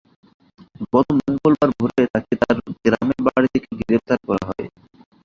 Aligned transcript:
গত 0.93 1.07
মঙ্গলবার 1.19 1.69
ভোরে 1.77 2.03
তাঁকে 2.13 2.33
তাঁর 2.41 2.55
গ্রামের 2.83 3.19
বাড়ি 3.27 3.47
থেকে 3.53 3.69
গ্রেপ্তার 3.79 4.19
করা 4.27 4.43
হয়। 4.49 4.67